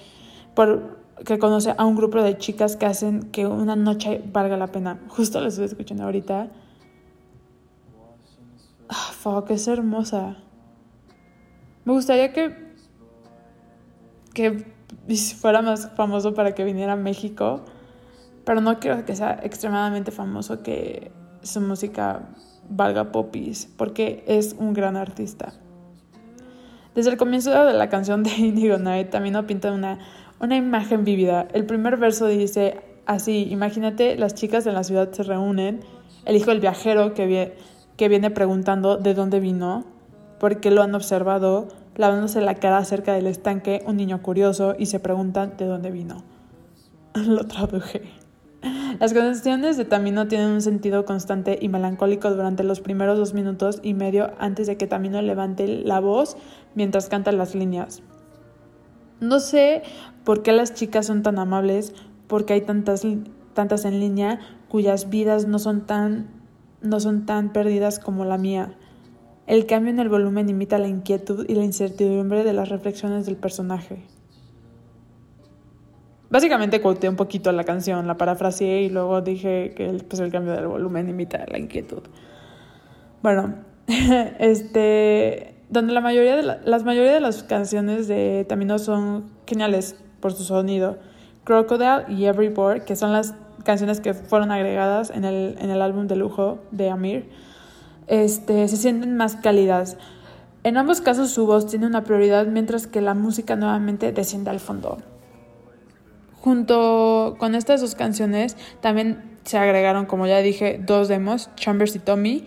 por, 0.57 0.99
que 1.25 1.39
conoce 1.39 1.73
a 1.79 1.85
un 1.85 1.95
grupo 1.95 2.21
de 2.21 2.37
chicas 2.37 2.75
que 2.77 2.85
hacen 2.85 3.31
que 3.31 3.47
una 3.47 3.77
noche 3.77 4.25
valga 4.33 4.57
la 4.57 4.67
pena. 4.67 4.99
Justo 5.07 5.41
lo 5.41 5.47
estoy 5.47 5.67
escuchando 5.67 6.03
ahorita. 6.03 6.49
Ah, 8.89 9.13
fuck, 9.13 9.49
es 9.53 9.69
hermosa. 9.69 10.37
Me 11.87 11.93
gustaría 11.93 12.33
que, 12.33 12.53
que 14.35 14.67
fuera 15.41 15.63
más 15.63 15.93
famoso 15.95 16.35
para 16.35 16.53
que 16.53 16.65
viniera 16.65 16.95
a 16.95 16.97
México, 16.97 17.65
pero 18.45 18.61
no 18.61 18.81
quiero 18.81 19.05
que 19.05 19.15
sea 19.15 19.39
extremadamente 19.41 20.11
famoso 20.11 20.65
que 20.65 21.13
su 21.43 21.61
música 21.61 22.29
valga 22.69 23.13
popis, 23.13 23.73
porque 23.77 24.25
es 24.27 24.57
un 24.59 24.75
gran 24.75 24.97
artista. 24.97 25.53
Desde 26.97 27.11
el 27.11 27.17
comienzo 27.17 27.53
de 27.65 27.73
la 27.73 27.89
canción 27.89 28.25
de 28.25 28.31
Indigo 28.37 28.79
Night 28.79 29.11
también 29.11 29.35
nos 29.35 29.45
pinta 29.45 29.71
una, 29.71 30.01
una 30.41 30.57
imagen 30.57 31.05
vívida. 31.05 31.47
El 31.53 31.67
primer 31.67 31.99
verso 31.99 32.27
dice 32.27 32.81
así, 33.07 33.47
imagínate 33.49 34.17
las 34.17 34.35
chicas 34.35 34.67
en 34.67 34.75
la 34.75 34.83
ciudad 34.83 35.13
se 35.13 35.23
reúnen, 35.23 35.85
el 36.25 36.35
hijo 36.35 36.51
del 36.51 36.59
viajero 36.59 37.15
que, 37.15 37.57
que 37.97 38.09
viene 38.09 38.33
preguntando 38.33 38.97
de 38.97 39.15
dónde 39.15 39.39
vino, 39.39 39.96
porque 40.39 40.71
lo 40.71 40.83
han 40.83 40.95
observado, 40.95 41.69
lavándose 41.97 42.41
la 42.41 42.55
cara 42.55 42.85
cerca 42.85 43.13
del 43.13 43.27
estanque, 43.27 43.83
un 43.87 43.97
niño 43.97 44.23
curioso, 44.23 44.75
y 44.79 44.87
se 44.87 45.01
preguntan 45.01 45.57
de 45.57 45.67
dónde 45.67 45.91
vino. 45.91 46.25
lo 47.27 47.47
traduje. 47.47 48.03
Las 48.99 49.13
canciones 49.13 49.77
de 49.77 49.85
Tamino 49.85 50.27
tienen 50.29 50.51
un 50.51 50.63
sentido 50.63 51.05
constante 51.05 51.59
y 51.61 51.69
melancólico 51.69 52.31
durante 52.31 52.65
los 52.65 52.81
primeros 52.81 53.19
dos 53.19 53.35
minutos 53.35 53.81
y 53.83 53.95
medio 53.95 54.33
antes 54.39 54.67
de 54.67 54.77
que 54.77 54.87
Tamino 54.87 55.21
levante 55.23 55.69
la 55.69 56.01
voz 56.01 56.37
mientras 56.75 57.09
canta 57.09 57.31
las 57.33 57.55
líneas. 57.55 58.03
No 59.21 59.41
sé 59.41 59.83
por 60.25 60.43
qué 60.43 60.53
las 60.53 60.75
chicas 60.75 61.07
son 61.07 61.23
tan 61.23 61.39
amables, 61.39 61.95
porque 62.27 62.55
hay 62.55 62.63
tantas, 62.63 63.07
tantas 63.55 63.85
en 63.85 64.01
línea 64.01 64.41
cuyas 64.69 65.11
vidas 65.11 65.47
no 65.47 65.59
son, 65.59 65.87
tan, 65.87 66.29
no 66.83 66.99
son 66.99 67.25
tan 67.27 67.53
perdidas 67.53 67.99
como 67.99 68.25
la 68.25 68.39
mía. 68.39 68.77
El 69.47 69.67
cambio 69.67 69.93
en 69.93 70.01
el 70.01 70.09
volumen 70.09 70.49
imita 70.49 70.79
la 70.79 70.89
inquietud 70.89 71.47
y 71.49 71.55
la 71.55 71.65
incertidumbre 71.65 72.43
de 72.43 72.53
las 72.53 72.69
reflexiones 72.69 73.27
del 73.27 73.37
personaje. 73.37 74.03
Básicamente 76.29 76.81
quoteé 76.81 77.09
un 77.09 77.17
poquito 77.17 77.53
la 77.53 77.63
canción, 77.63 78.09
la 78.09 78.17
parafraseé 78.17 78.83
y 78.83 78.91
luego 78.91 79.21
dije 79.23 79.73
que 79.77 79.89
el, 79.89 80.05
pues, 80.05 80.21
el 80.21 80.33
cambio 80.33 80.55
del 80.55 80.67
volumen 80.67 81.09
imita 81.09 81.45
la 81.49 81.59
inquietud. 81.59 82.03
Bueno, 83.23 83.55
este, 84.41 85.55
donde 85.71 85.93
la 85.93 86.01
mayoría 86.01 86.37
de 86.37 86.43
las 86.43 86.85
mayoría 86.85 87.15
de 87.15 87.21
las 87.21 87.45
canciones 87.45 88.09
de 88.09 88.45
Tamino 88.49 88.81
son 88.81 89.31
geniales 89.47 89.97
por 90.21 90.33
su 90.33 90.43
sonido. 90.43 90.99
Crocodile 91.45 92.05
y 92.09 92.25
Every 92.25 92.49
Board, 92.49 92.85
que 92.85 92.97
son 92.97 93.13
las 93.13 93.35
canciones 93.63 94.01
que 94.01 94.15
fueron 94.15 94.51
agregadas 94.51 95.11
en 95.11 95.25
el, 95.25 95.57
en 95.61 95.71
el 95.71 95.81
álbum 95.81 96.09
de 96.09 96.17
lujo 96.17 96.59
de 96.73 96.91
Amir, 96.91 97.29
este, 98.07 98.69
se 98.69 98.77
sienten 98.77 99.17
más 99.17 99.37
cálidas. 99.37 99.97
En 100.65 100.77
ambos 100.77 101.01
casos 101.01 101.31
su 101.31 101.47
voz 101.47 101.67
tiene 101.67 101.87
una 101.87 102.05
prioridad 102.05 102.47
mientras 102.47 102.87
que 102.87 103.01
la 103.01 103.15
música 103.15 103.57
nuevamente 103.57 104.13
desciende 104.13 104.51
al 104.51 104.61
fondo. 104.61 104.99
Junto 106.41 107.37
con 107.39 107.55
estas 107.55 107.81
dos 107.81 107.95
canciones 107.95 108.57
también 108.81 109.39
se 109.45 109.59
agregaron, 109.59 110.07
como 110.07 110.27
ya 110.27 110.39
dije, 110.39 110.81
dos 110.85 111.09
demos, 111.09 111.51
Chambers 111.57 111.95
y 111.97 111.99
Tommy, 112.01 112.45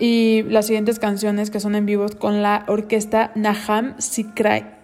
y 0.00 0.42
las 0.48 0.66
siguientes 0.66 0.98
canciones 0.98 1.50
que 1.50 1.60
son 1.60 1.76
en 1.76 1.86
vivo 1.86 2.06
con 2.18 2.42
la 2.42 2.64
orquesta 2.66 3.30
Naham 3.36 3.94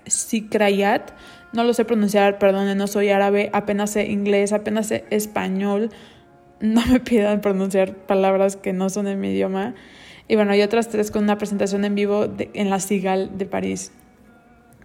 Sikrayat. 0.07 1.11
No 1.53 1.65
lo 1.65 1.75
sé 1.75 1.85
pronunciar, 1.85 2.39
perdón, 2.39 2.77
no 2.77 2.87
soy 2.87 3.09
árabe, 3.11 3.51
apenas 3.53 3.91
sé 3.91 4.07
inglés, 4.07 4.53
apenas 4.53 4.87
sé 4.87 5.05
español. 5.11 5.91
No 6.63 6.81
me 6.87 7.01
pidan 7.01 7.41
pronunciar 7.41 7.95
palabras 8.07 8.57
que 8.57 8.73
no 8.73 8.89
son 8.89 9.09
en 9.09 9.21
mi 9.21 9.31
idioma. 9.31 9.75
Y 10.29 10.37
bueno, 10.37 10.53
hay 10.53 10.63
otras 10.63 10.89
tres 10.89 11.11
con 11.11 11.25
una 11.25 11.37
presentación 11.37 11.85
en 11.85 11.97
vivo 11.97 12.29
en 12.39 12.71
la 12.71 12.79
Sigal 12.79 13.37
de 13.37 13.47
París 13.47 13.91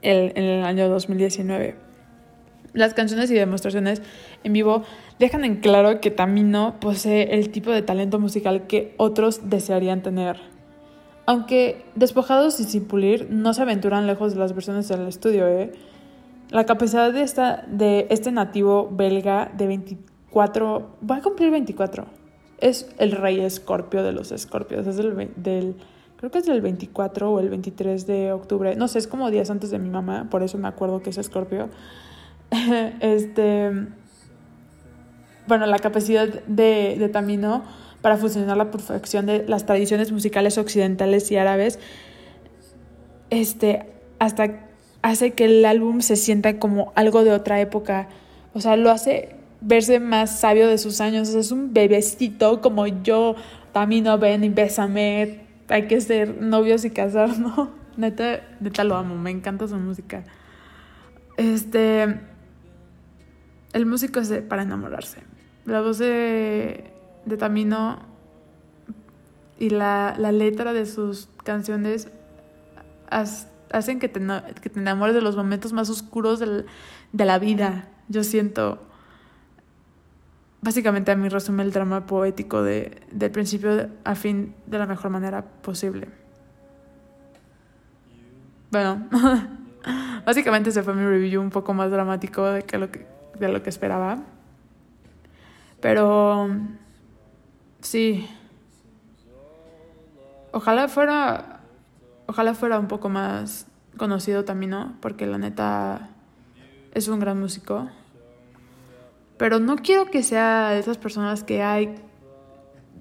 en 0.02 0.36
el 0.36 0.64
año 0.66 0.90
2019. 0.90 1.76
Las 2.74 2.96
canciones 2.96 3.30
y 3.30 3.36
demostraciones 3.36 4.02
en 4.44 4.54
vivo 4.54 4.84
dejan 5.20 5.46
en 5.46 5.58
claro 5.58 6.02
que 6.02 6.10
Tamino 6.12 6.80
posee 6.80 7.36
el 7.36 7.50
tipo 7.50 7.72
de 7.72 7.84
talento 7.84 8.20
musical 8.20 8.66
que 8.66 8.96
otros 8.98 9.50
desearían 9.50 10.02
tener. 10.02 10.40
Aunque 11.28 11.86
despojados 11.94 12.60
y 12.60 12.64
sin 12.64 12.86
pulir, 12.86 13.28
no 13.30 13.54
se 13.54 13.62
aventuran 13.62 14.08
lejos 14.08 14.34
de 14.34 14.40
las 14.40 14.54
versiones 14.54 14.88
del 14.88 15.08
estudio. 15.08 15.48
¿eh? 15.48 15.72
La 16.50 16.66
capacidad 16.66 17.14
de, 17.14 17.22
esta, 17.22 17.66
de 17.68 18.08
este 18.10 18.32
nativo 18.32 18.90
belga 18.92 19.52
de 19.56 19.68
24, 20.38 20.88
va 21.10 21.18
a 21.18 21.22
cumplir 21.22 21.52
24, 21.52 22.06
es 22.60 22.90
el 22.98 23.12
rey 23.12 23.40
escorpio 23.40 24.04
de 24.04 24.12
los 24.12 24.32
escorpios, 24.32 24.88
es 24.88 24.98
del, 24.98 25.76
creo 26.18 26.32
que 26.32 26.38
es 26.38 26.46
del 26.46 26.62
24 26.62 27.32
o 27.32 27.40
el 27.40 27.50
23 27.50 28.08
de 28.08 28.32
octubre, 28.32 28.76
no 28.76 28.88
sé, 28.88 29.00
es 29.00 29.08
como 29.08 29.32
días 29.32 29.50
antes 29.50 29.72
de 29.72 29.80
mi 29.80 29.90
mamá, 29.90 30.28
por 30.30 30.44
eso 30.44 30.58
me 30.58 30.68
acuerdo 30.68 31.02
que 31.02 31.10
es 31.10 31.18
escorpio. 31.18 31.70
este, 33.00 33.72
bueno, 35.48 35.66
la 35.66 35.80
capacidad 35.80 36.28
de, 36.28 36.96
de 36.98 37.10
Tamino 37.10 37.64
para 38.02 38.18
fusionar 38.18 38.58
la 38.58 38.72
perfección 38.72 39.26
de 39.26 39.46
las 39.48 39.66
tradiciones 39.66 40.12
musicales 40.12 40.58
occidentales 40.58 41.32
y 41.32 41.38
árabes, 41.38 41.80
este, 43.30 43.86
hasta 44.20 44.68
hace 45.02 45.32
que 45.32 45.46
el 45.46 45.66
álbum 45.66 46.02
se 46.02 46.16
sienta 46.16 46.60
como 46.60 46.92
algo 46.96 47.24
de 47.24 47.32
otra 47.32 47.60
época. 47.60 48.10
O 48.54 48.62
sea, 48.62 48.76
lo 48.76 48.92
hace 48.92 49.37
verse 49.62 50.00
más 50.00 50.40
sabio 50.40 50.68
de 50.68 50.78
sus 50.78 51.02
años. 51.02 51.30
es 51.30 51.52
un 51.52 51.74
bebecito 51.74 52.62
como 52.62 52.88
yo. 52.88 53.36
Tamino, 53.74 54.18
ven 54.18 54.44
y 54.44 54.50
bésame. 54.50 55.46
Hay 55.70 55.88
que 55.88 56.00
ser 56.02 56.42
novios 56.42 56.86
y 56.86 56.92
casarnos. 56.92 57.70
Neta, 57.98 58.42
neta 58.60 58.84
lo 58.84 58.96
amo. 58.96 59.16
Me 59.16 59.32
encanta 59.32 59.68
su 59.68 59.76
música. 59.76 60.24
Este 61.36 62.20
el 63.74 63.86
músico 63.86 64.20
es 64.20 64.32
para 64.44 64.64
enamorarse. 64.64 65.20
La 65.66 65.82
voz 65.82 65.98
de, 66.00 66.92
de 67.26 67.38
Tamino 67.38 68.00
y 69.60 69.70
la, 69.70 70.16
letra 70.32 70.74
de 70.74 70.86
sus 70.86 71.30
canciones 71.44 72.10
hacen 73.10 74.00
que 74.00 74.10
te, 74.10 74.20
enamores 74.76 75.16
de 75.16 75.22
los 75.22 75.36
momentos 75.36 75.74
más 75.74 75.90
oscuros 75.90 76.40
de 76.40 77.26
la 77.26 77.40
vida. 77.40 77.90
Yo 78.08 78.24
siento, 78.24 78.87
básicamente 80.62 81.12
a 81.12 81.16
mí 81.16 81.30
resume 81.30 81.64
el 81.64 81.72
drama 81.72 82.06
poético 82.06 82.64
de, 82.64 83.02
del 83.12 83.32
principio 83.32 83.90
a 84.04 84.16
fin 84.16 84.56
de 84.66 84.78
la 84.78 84.86
mejor 84.86 85.12
manera 85.12 85.44
posible. 85.44 86.08
Bueno, 88.72 89.08
básicamente 90.26 90.72
se 90.72 90.84
fue 90.84 90.94
mi 90.94 91.06
review 91.06 91.42
un 91.42 91.50
poco 91.50 91.74
más 91.74 91.92
dramático 91.92 92.46
de 92.46 92.64
que 92.64 92.78
lo 92.78 92.92
que 92.92 93.18
de 93.40 93.50
lo 93.50 93.64
que 93.64 93.70
esperaba. 93.70 94.20
Pero 95.80 96.50
sí. 97.82 98.28
Ojalá 100.52 100.88
fuera. 100.88 101.62
Ojalá 102.26 102.54
fuera 102.54 102.80
un 102.80 102.88
poco 102.88 103.10
más 103.10 103.68
conocido 103.98 104.44
también, 104.44 104.72
¿no? 104.72 104.96
Porque 105.02 105.26
la 105.26 105.38
neta 105.38 106.10
es 106.94 107.08
un 107.08 107.20
gran 107.20 107.40
músico. 107.40 107.90
Pero 109.38 109.60
no 109.60 109.78
quiero 109.78 110.06
que 110.06 110.24
sea 110.24 110.70
de 110.70 110.80
esas 110.80 110.98
personas 110.98 111.44
que 111.44 111.64
hay. 111.64 111.96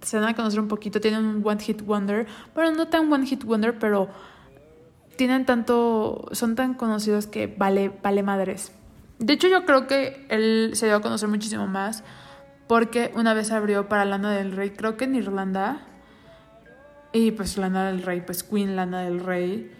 Se 0.02 0.18
dan 0.18 0.28
a 0.28 0.34
conocer 0.34 0.60
un 0.60 0.68
poquito, 0.68 1.00
tienen 1.00 1.24
un 1.24 1.42
one 1.44 1.60
hit 1.60 1.82
wonder. 1.82 2.26
Bueno, 2.54 2.72
no 2.72 2.88
tan 2.88 3.10
one 3.12 3.26
hit 3.26 3.44
wonder, 3.44 3.78
pero 3.78 4.08
tienen 5.16 5.46
tanto. 5.46 6.28
Son 6.32 6.54
tan 6.54 6.74
conocidos 6.74 7.26
que 7.26 7.46
vale, 7.46 7.90
vale 8.02 8.22
madres. 8.22 8.72
De 9.18 9.32
hecho, 9.32 9.48
yo 9.48 9.64
creo 9.64 9.86
que 9.86 10.26
él 10.28 10.72
se 10.74 10.86
dio 10.86 10.96
a 10.96 11.00
conocer 11.00 11.28
muchísimo 11.28 11.66
más 11.66 12.04
porque 12.66 13.12
una 13.14 13.34
vez 13.34 13.52
abrió 13.52 13.88
para 13.88 14.04
Lana 14.04 14.32
del 14.32 14.52
Rey, 14.52 14.70
creo 14.70 14.96
que 14.96 15.04
en 15.04 15.14
Irlanda. 15.14 15.80
Y 17.12 17.30
pues 17.30 17.56
Lana 17.56 17.86
del 17.86 18.02
Rey, 18.02 18.20
pues 18.20 18.42
Queen 18.42 18.76
Lana 18.76 19.02
del 19.02 19.20
Rey, 19.20 19.72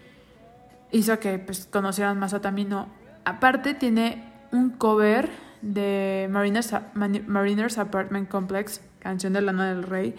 hizo 0.91 1.19
que 1.19 1.37
pues 1.37 1.67
conocieran 1.71 2.17
más 2.17 2.33
a 2.33 2.41
Tamino. 2.41 2.87
Aparte 3.25 3.73
tiene 3.73 4.31
un 4.51 4.71
cover 4.71 5.29
de 5.61 6.27
Mariners, 6.29 6.73
Mariners 6.93 7.77
Apartment 7.77 8.29
Complex, 8.29 8.81
canción 8.99 9.33
de 9.33 9.41
Lana 9.41 9.69
del 9.69 9.83
Rey, 9.83 10.15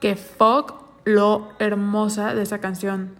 que 0.00 0.16
fuck 0.16 0.74
lo 1.04 1.50
hermosa 1.58 2.34
de 2.34 2.42
esa 2.42 2.58
canción. 2.58 3.14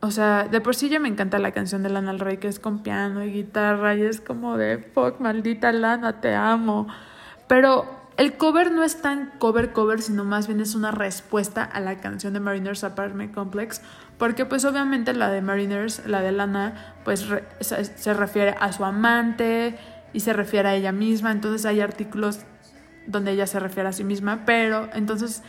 O 0.00 0.10
sea, 0.10 0.44
de 0.44 0.60
por 0.60 0.76
sí 0.76 0.88
ya 0.88 1.00
me 1.00 1.08
encanta 1.08 1.38
la 1.38 1.52
canción 1.52 1.82
de 1.82 1.88
Lana 1.88 2.12
del 2.12 2.20
Rey, 2.20 2.36
que 2.36 2.48
es 2.48 2.60
con 2.60 2.82
piano 2.82 3.24
y 3.24 3.32
guitarra, 3.32 3.94
y 3.94 4.02
es 4.02 4.20
como 4.20 4.56
de, 4.56 4.78
fuck, 4.78 5.20
maldita 5.20 5.72
Lana, 5.72 6.20
te 6.20 6.34
amo. 6.34 6.86
Pero 7.48 8.05
el 8.16 8.36
cover 8.36 8.72
no 8.72 8.82
es 8.82 9.02
tan 9.02 9.32
cover 9.38 9.72
cover, 9.72 10.00
sino 10.00 10.24
más 10.24 10.46
bien 10.46 10.60
es 10.60 10.74
una 10.74 10.90
respuesta 10.90 11.62
a 11.62 11.80
la 11.80 11.98
canción 11.98 12.32
de 12.32 12.40
Mariners 12.40 12.84
Apartment 12.84 13.34
Complex, 13.34 13.82
porque 14.18 14.46
pues 14.46 14.64
obviamente 14.64 15.12
la 15.14 15.30
de 15.30 15.42
Mariners, 15.42 16.06
la 16.06 16.22
de 16.22 16.32
Lana, 16.32 16.94
pues 17.04 17.26
se, 17.60 18.14
refiere 18.14 18.54
a 18.58 18.72
su 18.72 18.84
amante 18.84 19.78
y 20.12 20.20
se 20.20 20.32
refiere 20.32 20.68
a 20.68 20.74
ella 20.74 20.92
misma, 20.92 21.32
entonces 21.32 21.66
hay 21.66 21.80
artículos 21.80 22.40
donde 23.06 23.32
ella 23.32 23.46
se 23.46 23.60
refiere 23.60 23.88
a 23.88 23.92
sí 23.92 24.04
misma, 24.04 24.44
pero 24.46 24.88
entonces 24.94 25.42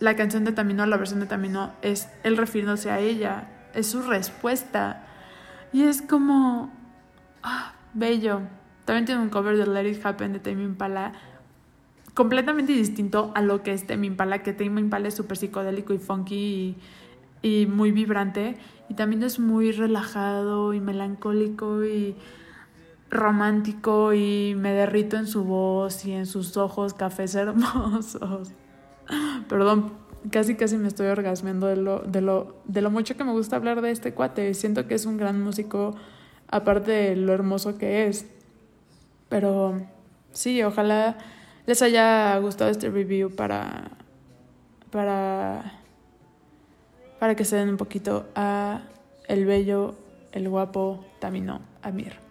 la 0.00 0.16
canción 0.16 0.44
de 0.44 0.52
Tamino, 0.52 0.86
la 0.86 0.96
versión 0.96 1.20
de 1.20 1.26
Tamino, 1.26 1.74
es 1.82 2.08
él 2.22 2.36
refiriéndose 2.36 2.90
a 2.90 2.98
ella 2.98 3.48
es 3.74 3.88
su 3.88 4.02
respuesta. 4.02 5.04
Y 5.72 5.82
es 5.82 6.02
como, 6.02 6.72
ah, 7.42 7.74
bello. 7.94 8.42
También 8.84 9.04
tiene 9.04 9.22
un 9.22 9.28
cover 9.28 9.56
de 9.56 9.66
Let 9.66 9.88
It 9.88 10.04
Happen 10.04 10.32
de 10.32 10.40
Tame 10.40 10.64
Impala. 10.64 11.12
Completamente 12.20 12.74
distinto 12.74 13.32
a 13.34 13.40
lo 13.40 13.62
que 13.62 13.72
es 13.72 13.86
Tame 13.86 14.08
Impala, 14.08 14.42
que 14.42 14.52
Tame 14.52 14.82
Impala 14.82 15.08
es 15.08 15.14
súper 15.14 15.38
psicodélico 15.38 15.94
y 15.94 15.98
funky 15.98 16.76
y, 17.40 17.64
muy 17.64 17.92
vibrante. 17.92 18.58
Y 18.90 18.94
también 18.94 19.22
es 19.22 19.38
muy 19.38 19.72
relajado 19.72 20.74
y 20.74 20.80
melancólico 20.80 21.82
y 21.82 22.14
romántico 23.08 24.12
y 24.12 24.54
me 24.54 24.74
derrito 24.74 25.16
en 25.16 25.26
su 25.26 25.44
voz 25.44 26.04
y 26.04 26.12
en 26.12 26.26
sus 26.26 26.58
ojos 26.58 26.92
cafés 26.92 27.34
hermosos. 27.36 28.52
Perdón, 29.48 29.94
casi 30.30 30.56
casi 30.56 30.76
me 30.76 30.88
estoy 30.88 31.06
orgasmeando 31.06 31.68
de 31.68 31.76
lo, 31.76 32.00
de 32.00 32.20
lo, 32.20 32.56
de 32.66 32.82
lo 32.82 32.90
mucho 32.90 33.16
que 33.16 33.24
me 33.24 33.32
gusta 33.32 33.56
hablar 33.56 33.80
de 33.80 33.92
este 33.92 34.12
cuate. 34.12 34.52
Siento 34.52 34.86
que 34.86 34.94
es 34.94 35.06
un 35.06 35.16
gran 35.16 35.42
músico, 35.42 35.96
aparte 36.48 36.90
de 36.90 37.16
lo 37.16 37.32
hermoso 37.32 37.78
que 37.78 38.08
es. 38.08 38.26
Pero 39.30 39.80
sí, 40.32 40.62
ojalá 40.62 41.16
les 41.70 41.82
haya 41.82 42.36
gustado 42.38 42.68
este 42.68 42.90
review 42.90 43.30
para. 43.30 43.92
para. 44.90 45.80
para 47.20 47.36
que 47.36 47.44
se 47.44 47.54
den 47.54 47.68
un 47.68 47.76
poquito 47.76 48.26
a 48.34 48.82
el 49.28 49.44
bello, 49.46 49.94
el 50.32 50.48
guapo 50.48 51.04
Tamino 51.20 51.60
Amir. 51.82 52.29